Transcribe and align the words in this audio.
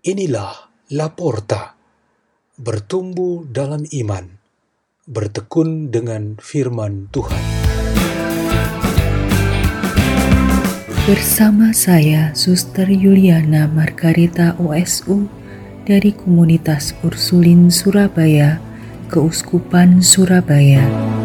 Inilah 0.00 0.72
Laporta, 0.96 1.76
bertumbuh 2.56 3.44
dalam 3.44 3.84
iman, 3.84 4.40
bertekun 5.04 5.92
dengan 5.92 6.40
firman 6.40 7.12
Tuhan. 7.12 7.36
Bersama 11.04 11.76
saya, 11.76 12.32
Suster 12.32 12.88
Yuliana 12.88 13.68
Margarita 13.68 14.56
OSU 14.56 15.28
dari 15.84 16.16
Komunitas 16.16 16.96
Ursulin 17.04 17.68
Surabaya, 17.68 18.56
Keuskupan 19.12 20.00
Surabaya. 20.00 21.19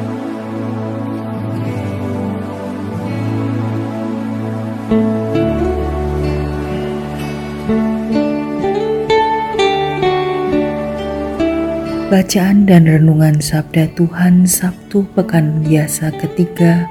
Bacaan 12.15 12.63
dan 12.63 12.87
Renungan 12.87 13.43
Sabda 13.43 13.91
Tuhan 13.91 14.47
Sabtu 14.47 15.03
Pekan 15.19 15.67
Biasa 15.67 16.15
ketiga 16.15 16.87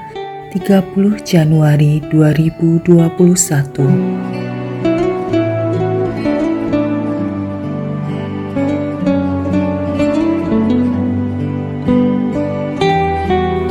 30 0.52 0.92
Januari 1.24 2.04
2021 2.12 2.92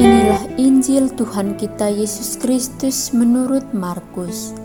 Inilah 0.02 0.44
Injil 0.58 1.14
Tuhan 1.14 1.54
kita 1.62 1.86
Yesus 1.94 2.34
Kristus 2.42 3.14
menurut 3.14 3.70
Markus. 3.78 4.58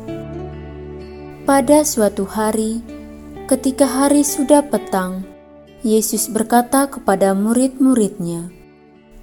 Pada 1.44 1.84
suatu 1.84 2.24
hari, 2.24 2.80
ketika 3.44 3.84
hari 3.84 4.24
sudah 4.24 4.64
petang, 4.64 5.36
Yesus 5.86 6.26
berkata 6.26 6.90
kepada 6.90 7.38
murid-muridnya, 7.38 8.50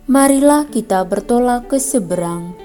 "Marilah 0.07 0.63
kita 0.71 1.03
bertolak 1.03 1.67
ke 1.67 1.83
seberang." 1.83 2.55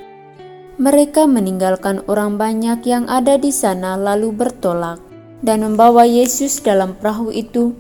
Mereka 0.79 1.27
meninggalkan 1.27 2.07
orang 2.07 2.39
banyak 2.39 2.87
yang 2.87 3.11
ada 3.11 3.35
di 3.35 3.51
sana, 3.51 3.99
lalu 3.99 4.31
bertolak 4.31 5.03
dan 5.43 5.67
membawa 5.67 6.07
Yesus 6.07 6.63
dalam 6.63 6.95
perahu 7.03 7.35
itu, 7.35 7.75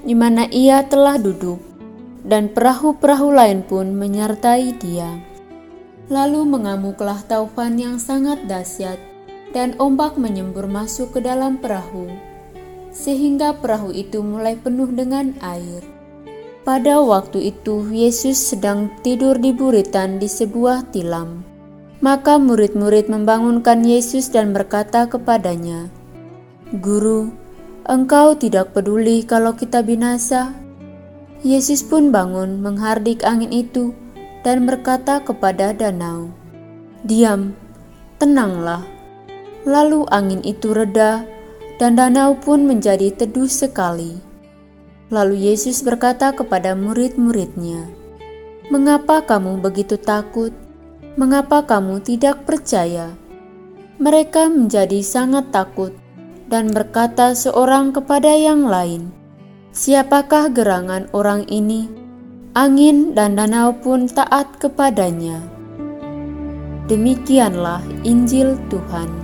di 0.00 0.16
mana 0.16 0.48
Ia 0.48 0.88
telah 0.88 1.20
duduk, 1.20 1.60
dan 2.24 2.48
perahu-perahu 2.48 3.28
lain 3.28 3.68
pun 3.68 3.92
menyertai 3.92 4.80
Dia. 4.80 5.12
Lalu 6.08 6.56
mengamuklah 6.56 7.20
taufan 7.28 7.76
yang 7.76 8.00
sangat 8.00 8.48
dahsyat, 8.48 8.96
dan 9.52 9.76
ombak 9.76 10.16
menyembur 10.16 10.64
masuk 10.64 11.12
ke 11.12 11.20
dalam 11.20 11.60
perahu 11.60 12.33
sehingga 12.94 13.58
perahu 13.58 13.90
itu 13.90 14.22
mulai 14.22 14.54
penuh 14.54 14.88
dengan 14.88 15.34
air. 15.42 15.82
Pada 16.64 17.02
waktu 17.02 17.52
itu, 17.52 17.92
Yesus 17.92 18.40
sedang 18.40 18.88
tidur 19.04 19.36
di 19.36 19.52
buritan 19.52 20.16
di 20.16 20.30
sebuah 20.30 20.88
tilam. 20.94 21.44
Maka 22.00 22.40
murid-murid 22.40 23.12
membangunkan 23.12 23.84
Yesus 23.84 24.32
dan 24.32 24.56
berkata 24.56 25.04
kepadanya, 25.04 25.92
"Guru, 26.80 27.28
engkau 27.84 28.32
tidak 28.38 28.72
peduli 28.72 29.28
kalau 29.28 29.52
kita 29.52 29.84
binasa?" 29.84 30.56
Yesus 31.44 31.84
pun 31.84 32.08
bangun 32.08 32.64
menghardik 32.64 33.20
angin 33.28 33.52
itu 33.52 33.92
dan 34.40 34.64
berkata 34.64 35.20
kepada 35.20 35.76
danau, 35.76 36.32
"Diam, 37.04 37.52
tenanglah." 38.16 38.80
Lalu 39.68 40.08
angin 40.08 40.40
itu 40.44 40.72
reda 40.72 41.28
dan 41.78 41.98
danau 41.98 42.38
pun 42.38 42.66
menjadi 42.66 43.10
teduh 43.14 43.50
sekali. 43.50 44.18
Lalu 45.10 45.50
Yesus 45.52 45.82
berkata 45.82 46.32
kepada 46.32 46.74
murid-muridnya, 46.74 47.90
"Mengapa 48.70 49.22
kamu 49.22 49.60
begitu 49.60 49.98
takut? 50.00 50.50
Mengapa 51.14 51.62
kamu 51.66 52.02
tidak 52.02 52.46
percaya?" 52.46 53.14
Mereka 54.02 54.50
menjadi 54.50 54.98
sangat 55.06 55.54
takut 55.54 55.94
dan 56.50 56.74
berkata 56.74 57.30
seorang 57.30 57.94
kepada 57.94 58.34
yang 58.34 58.66
lain, 58.66 59.14
"Siapakah 59.70 60.50
gerangan 60.50 61.06
orang 61.14 61.46
ini? 61.46 61.86
Angin 62.58 63.14
dan 63.14 63.38
danau 63.38 63.70
pun 63.70 64.10
taat 64.10 64.58
kepadanya." 64.58 65.38
Demikianlah 66.90 67.80
Injil 68.04 68.60
Tuhan. 68.68 69.23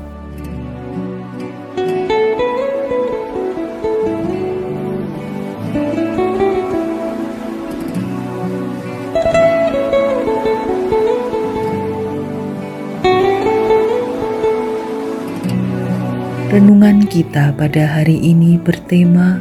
Renungan 16.51 17.07
kita 17.07 17.55
pada 17.55 17.87
hari 17.87 18.19
ini 18.19 18.59
bertema 18.59 19.39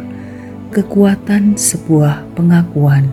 kekuatan 0.69 1.57
sebuah 1.57 2.21
pengakuan. 2.37 3.09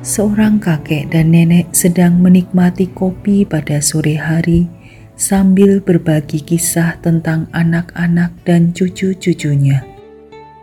Seorang 0.00 0.56
kakek 0.56 1.12
dan 1.12 1.36
nenek 1.36 1.68
sedang 1.76 2.16
menikmati 2.16 2.88
kopi 2.88 3.44
pada 3.44 3.84
sore 3.84 4.16
hari 4.16 4.72
sambil 5.20 5.84
berbagi 5.84 6.40
kisah 6.40 6.96
tentang 7.04 7.44
anak-anak 7.52 8.32
dan 8.48 8.72
cucu-cucunya. 8.72 9.84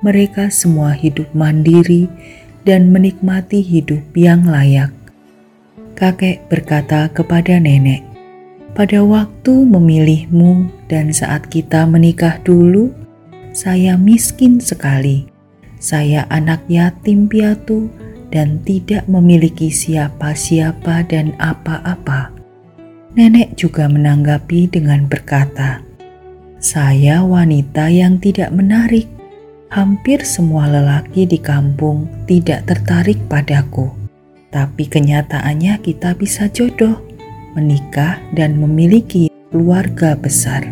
Mereka 0.01 0.49
semua 0.49 0.97
hidup 0.97 1.29
mandiri 1.37 2.09
dan 2.65 2.89
menikmati 2.89 3.61
hidup 3.61 4.01
yang 4.17 4.49
layak. 4.49 4.89
Kakek 5.93 6.49
berkata 6.49 7.05
kepada 7.13 7.61
nenek, 7.61 8.12
pada 8.73 9.06
waktu 9.06 9.53
memilihmu 9.69 10.66
dan 10.89 11.13
saat 11.13 11.45
kita 11.53 11.85
menikah 11.85 12.41
dulu, 12.41 12.89
saya 13.53 13.94
miskin 14.01 14.57
sekali. 14.57 15.29
Saya 15.78 16.25
anak 16.34 16.66
yatim 16.66 17.29
piatu 17.29 17.85
dan 18.33 18.57
tidak 18.66 19.06
memiliki 19.06 19.69
siapa-siapa 19.69 21.06
dan 21.06 21.38
apa-apa. 21.38 22.33
Nenek 23.13 23.53
juga 23.62 23.85
menanggapi 23.85 24.73
dengan 24.73 25.06
berkata, 25.06 25.85
"Saya 26.57 27.22
wanita 27.22 27.94
yang 27.94 28.17
tidak 28.17 28.50
menarik. 28.50 29.06
Hampir 29.69 30.25
semua 30.25 30.66
lelaki 30.66 31.29
di 31.29 31.38
kampung 31.38 32.09
tidak 32.25 32.66
tertarik 32.66 33.22
padaku, 33.29 33.94
tapi 34.50 34.89
kenyataannya 34.89 35.78
kita 35.85 36.17
bisa 36.17 36.50
jodoh." 36.50 37.12
Menikah, 37.53 38.19
dan 38.33 38.57
memiliki 38.57 39.29
keluarga 39.53 40.17
besar. 40.17 40.65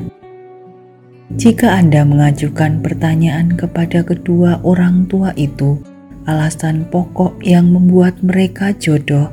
Jika 1.39 1.79
Anda 1.79 2.03
mengajukan 2.03 2.83
pertanyaan 2.83 3.55
kepada 3.55 4.03
kedua 4.03 4.59
orang 4.67 5.07
tua 5.07 5.31
itu, 5.39 5.79
alasan 6.27 6.83
pokok 6.91 7.39
yang 7.39 7.71
membuat 7.71 8.19
mereka 8.19 8.75
jodoh 8.75 9.31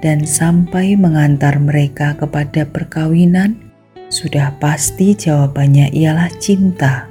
dan 0.00 0.24
sampai 0.24 0.96
mengantar 0.96 1.60
mereka 1.60 2.16
kepada 2.16 2.64
perkawinan, 2.64 3.60
sudah 4.08 4.56
pasti 4.56 5.12
jawabannya 5.12 5.92
ialah 5.92 6.32
cinta. 6.40 7.08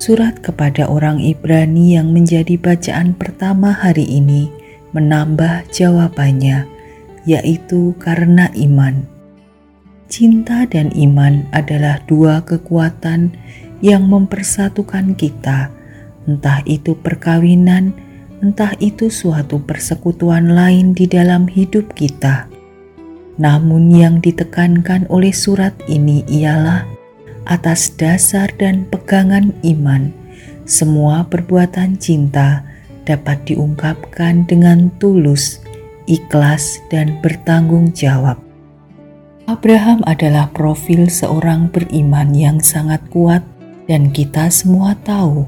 Surat 0.00 0.40
kepada 0.40 0.88
orang 0.88 1.20
Ibrani 1.20 1.94
yang 1.94 2.16
menjadi 2.16 2.56
bacaan 2.56 3.12
pertama 3.12 3.70
hari 3.70 4.08
ini 4.08 4.48
menambah 4.96 5.68
jawabannya 5.70 6.79
yaitu 7.28 7.92
karena 8.00 8.48
iman. 8.56 9.04
Cinta 10.10 10.66
dan 10.66 10.90
iman 10.96 11.46
adalah 11.54 12.02
dua 12.10 12.42
kekuatan 12.42 13.30
yang 13.78 14.10
mempersatukan 14.10 15.14
kita, 15.14 15.70
entah 16.26 16.60
itu 16.66 16.98
perkawinan, 16.98 17.94
entah 18.42 18.74
itu 18.82 19.06
suatu 19.06 19.62
persekutuan 19.62 20.52
lain 20.52 20.92
di 20.92 21.06
dalam 21.06 21.46
hidup 21.46 21.94
kita. 21.94 22.50
Namun, 23.40 23.88
yang 23.94 24.20
ditekankan 24.20 25.08
oleh 25.08 25.32
surat 25.32 25.72
ini 25.88 26.26
ialah 26.28 26.84
atas 27.48 27.94
dasar 27.96 28.52
dan 28.60 28.84
pegangan 28.90 29.54
iman, 29.64 30.12
semua 30.68 31.24
perbuatan 31.24 31.96
cinta 31.96 32.66
dapat 33.08 33.42
diungkapkan 33.48 34.44
dengan 34.44 34.92
tulus 35.00 35.62
ikhlas, 36.10 36.82
dan 36.90 37.22
bertanggung 37.22 37.94
jawab. 37.94 38.42
Abraham 39.46 40.02
adalah 40.10 40.50
profil 40.50 41.06
seorang 41.06 41.70
beriman 41.70 42.34
yang 42.34 42.58
sangat 42.58 42.98
kuat, 43.14 43.46
dan 43.86 44.10
kita 44.10 44.50
semua 44.50 44.98
tahu 45.06 45.46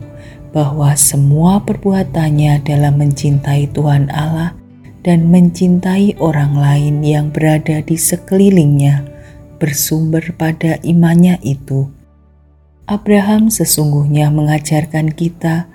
bahwa 0.54 0.94
semua 0.94 1.58
perbuatannya 1.62 2.62
dalam 2.62 2.98
mencintai 3.02 3.70
Tuhan 3.74 4.12
Allah 4.14 4.54
dan 5.02 5.30
mencintai 5.30 6.22
orang 6.22 6.54
lain 6.54 7.02
yang 7.02 7.34
berada 7.34 7.82
di 7.82 7.98
sekelilingnya 7.98 9.06
bersumber 9.62 10.22
pada 10.34 10.78
imannya 10.82 11.38
itu. 11.42 11.90
Abraham 12.90 13.48
sesungguhnya 13.48 14.28
mengajarkan 14.34 15.14
kita 15.14 15.70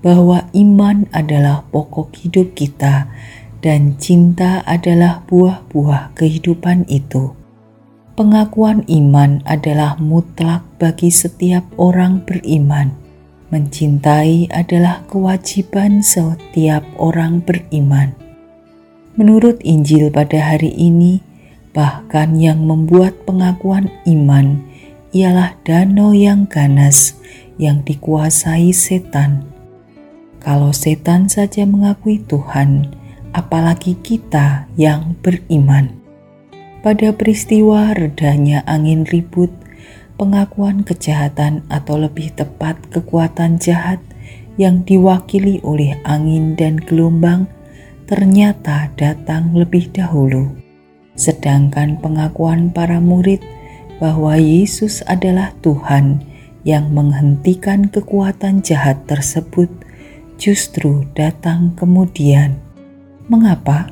bahwa 0.00 0.48
iman 0.52 1.08
adalah 1.12 1.64
pokok 1.72 2.12
hidup 2.20 2.52
kita 2.56 3.08
dan 3.60 3.96
cinta 4.00 4.64
adalah 4.64 5.24
buah-buah 5.28 6.16
kehidupan 6.16 6.88
itu. 6.88 7.36
Pengakuan 8.16 8.84
iman 8.84 9.40
adalah 9.48 9.96
mutlak 9.96 10.64
bagi 10.76 11.08
setiap 11.08 11.64
orang 11.80 12.20
beriman. 12.24 12.92
Mencintai 13.48 14.52
adalah 14.52 15.02
kewajiban 15.08 16.04
setiap 16.04 16.84
orang 17.00 17.40
beriman. 17.40 18.12
Menurut 19.16 19.58
Injil 19.64 20.12
pada 20.12 20.38
hari 20.52 20.70
ini, 20.76 21.24
bahkan 21.72 22.36
yang 22.36 22.64
membuat 22.64 23.16
pengakuan 23.24 23.88
iman 24.06 24.62
ialah 25.10 25.58
danau 25.66 26.14
yang 26.14 26.46
ganas 26.46 27.18
yang 27.58 27.82
dikuasai 27.82 28.70
setan. 28.70 29.44
Kalau 30.40 30.72
setan 30.72 31.28
saja 31.28 31.66
mengakui 31.68 32.22
Tuhan, 32.24 32.99
apalagi 33.32 33.98
kita 34.00 34.66
yang 34.74 35.14
beriman. 35.22 35.94
Pada 36.80 37.12
peristiwa 37.12 37.92
redanya 37.92 38.64
angin 38.64 39.04
ribut, 39.04 39.52
pengakuan 40.16 40.80
kejahatan 40.84 41.64
atau 41.68 42.00
lebih 42.00 42.32
tepat 42.32 42.80
kekuatan 42.88 43.60
jahat 43.60 44.00
yang 44.56 44.84
diwakili 44.84 45.60
oleh 45.64 45.96
angin 46.04 46.56
dan 46.56 46.80
gelombang 46.80 47.48
ternyata 48.08 48.90
datang 48.96 49.54
lebih 49.54 49.92
dahulu. 49.92 50.52
Sedangkan 51.14 52.00
pengakuan 52.00 52.72
para 52.72 52.98
murid 52.98 53.44
bahwa 54.00 54.40
Yesus 54.40 55.04
adalah 55.04 55.52
Tuhan 55.60 56.24
yang 56.64 56.92
menghentikan 56.92 57.88
kekuatan 57.92 58.64
jahat 58.64 59.04
tersebut 59.04 59.68
justru 60.40 61.04
datang 61.12 61.76
kemudian. 61.76 62.69
Mengapa? 63.30 63.86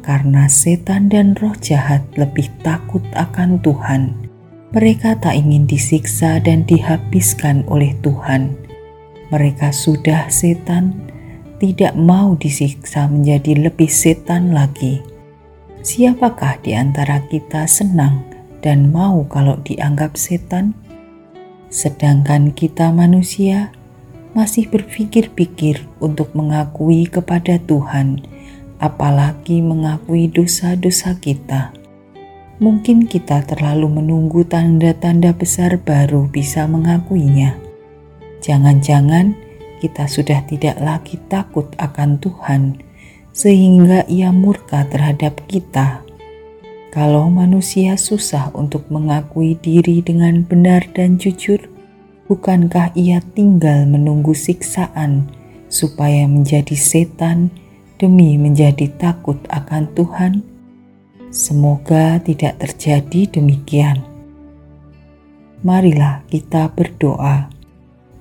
Karena 0.00 0.48
setan 0.48 1.12
dan 1.12 1.36
roh 1.36 1.52
jahat 1.60 2.00
lebih 2.16 2.48
takut 2.64 3.04
akan 3.12 3.60
Tuhan. 3.60 4.16
Mereka 4.72 5.20
tak 5.20 5.36
ingin 5.36 5.68
disiksa 5.68 6.40
dan 6.40 6.64
dihabiskan 6.64 7.68
oleh 7.68 7.92
Tuhan. 8.00 8.56
Mereka 9.28 9.76
sudah 9.76 10.32
setan, 10.32 10.96
tidak 11.60 11.92
mau 12.00 12.32
disiksa 12.40 13.12
menjadi 13.12 13.68
lebih 13.68 13.92
setan 13.92 14.56
lagi. 14.56 15.04
Siapakah 15.84 16.56
di 16.64 16.72
antara 16.72 17.20
kita 17.28 17.68
senang 17.68 18.24
dan 18.64 18.88
mau 18.88 19.20
kalau 19.28 19.60
dianggap 19.68 20.16
setan, 20.16 20.72
sedangkan 21.68 22.56
kita 22.56 22.88
manusia 22.88 23.68
masih 24.32 24.64
berpikir-pikir 24.72 25.84
untuk 26.00 26.32
mengakui 26.32 27.04
kepada 27.04 27.60
Tuhan, 27.60 28.24
apalagi 28.78 29.62
mengakui 29.62 30.30
dosa-dosa 30.30 31.18
kita. 31.18 31.74
Mungkin 32.58 33.06
kita 33.06 33.46
terlalu 33.46 34.02
menunggu 34.02 34.42
tanda-tanda 34.42 35.30
besar 35.30 35.78
baru 35.78 36.26
bisa 36.26 36.66
mengakuinya. 36.66 37.54
Jangan-jangan 38.42 39.34
kita 39.78 40.10
sudah 40.10 40.42
tidak 40.46 40.78
lagi 40.82 41.22
takut 41.30 41.70
akan 41.78 42.18
Tuhan, 42.18 42.82
sehingga 43.30 44.02
Ia 44.10 44.34
murka 44.34 44.82
terhadap 44.90 45.46
kita 45.46 46.08
kalau 46.88 47.28
manusia 47.28 48.00
susah 48.00 48.48
untuk 48.56 48.88
mengakui 48.88 49.60
diri 49.60 50.00
dengan 50.00 50.40
benar 50.40 50.88
dan 50.96 51.20
jujur, 51.20 51.68
bukankah 52.32 52.96
ia 52.96 53.20
tinggal 53.36 53.84
menunggu 53.84 54.32
siksaan 54.32 55.28
supaya 55.68 56.24
menjadi 56.24 56.72
setan 56.72 57.52
demi 57.98 58.38
menjadi 58.38 58.86
takut 58.96 59.36
akan 59.50 59.90
Tuhan? 59.92 60.32
Semoga 61.28 62.16
tidak 62.24 62.56
terjadi 62.62 63.36
demikian. 63.36 64.00
Marilah 65.60 66.22
kita 66.30 66.70
berdoa 66.72 67.50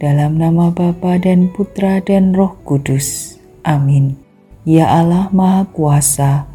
dalam 0.01 0.41
nama 0.41 0.73
Bapa 0.73 1.21
dan 1.21 1.53
Putra 1.53 2.01
dan 2.01 2.33
Roh 2.33 2.57
Kudus. 2.65 3.37
Amin. 3.61 4.17
Ya 4.67 4.89
Allah 4.89 5.31
Maha 5.31 5.69
Kuasa, 5.69 6.49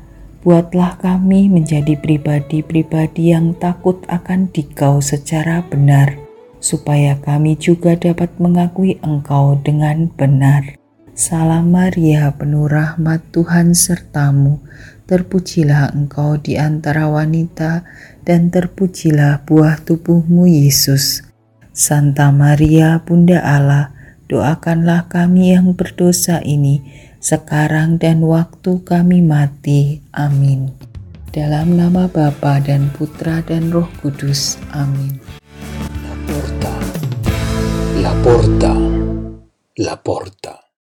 buatlah 0.45 1.01
kami 1.01 1.49
menjadi 1.49 1.97
pribadi-pribadi 1.97 3.33
yang 3.33 3.55
takut 3.57 4.03
akan 4.11 4.51
Dikau 4.51 5.01
secara 5.01 5.65
benar, 5.65 6.19
supaya 6.61 7.17
kami 7.17 7.57
juga 7.57 7.97
dapat 7.97 8.29
mengakui 8.37 9.01
Engkau 9.01 9.57
dengan 9.63 10.11
benar. 10.13 10.82
Salam 11.13 11.77
Maria, 11.77 12.33
penuh 12.33 12.73
rahmat 12.73 13.37
Tuhan 13.37 13.77
sertamu. 13.77 14.65
Terpujilah 15.05 15.93
engkau 15.93 16.41
di 16.41 16.57
antara 16.57 17.13
wanita, 17.13 17.85
dan 18.25 18.49
terpujilah 18.49 19.45
buah 19.45 19.77
tubuhmu, 19.85 20.49
Yesus. 20.49 21.21
Santa 21.77 22.33
Maria, 22.33 23.05
Bunda 23.05 23.45
Allah, 23.45 23.93
doakanlah 24.33 25.13
kami 25.13 25.53
yang 25.53 25.77
berdosa 25.77 26.41
ini 26.41 26.81
sekarang 27.21 28.01
dan 28.01 28.25
waktu 28.25 28.81
kami 28.81 29.21
mati. 29.21 30.01
Amin. 30.17 30.73
Dalam 31.29 31.77
nama 31.77 32.09
Bapa 32.09 32.57
dan 32.65 32.89
Putra 32.89 33.45
dan 33.45 33.69
Roh 33.69 33.89
Kudus. 34.01 34.57
Amin. 34.73 35.21
La 36.01 36.15
porta, 36.25 36.75
la 38.01 38.13
porta, 38.25 38.75
la 39.77 39.97
porta. 40.01 40.62